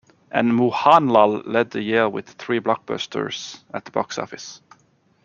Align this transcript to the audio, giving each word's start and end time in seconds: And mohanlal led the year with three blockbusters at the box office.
And 0.31 0.53
mohanlal 0.55 1.45
led 1.45 1.69
the 1.69 1.83
year 1.83 2.09
with 2.09 2.27
three 2.27 2.59
blockbusters 2.59 3.61
at 3.71 3.85
the 3.85 3.91
box 3.91 4.17
office. 4.17 4.59